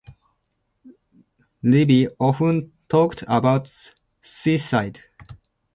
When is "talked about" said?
2.89-3.71